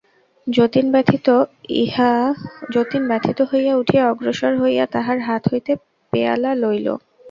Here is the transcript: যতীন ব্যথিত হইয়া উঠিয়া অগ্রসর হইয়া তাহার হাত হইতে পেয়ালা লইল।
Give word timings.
যতীন 0.47 0.85
ব্যথিত 3.09 3.39
হইয়া 3.51 3.73
উঠিয়া 3.81 4.03
অগ্রসর 4.11 4.53
হইয়া 4.61 4.85
তাহার 4.93 5.17
হাত 5.27 5.43
হইতে 5.51 5.71
পেয়ালা 6.13 6.51
লইল। 6.61 6.87